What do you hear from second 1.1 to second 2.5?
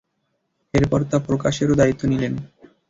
তা প্রকাশেরও দায়িত্ব নিলেন।